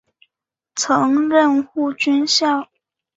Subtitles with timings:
[0.73, 2.67] 曾任护军校。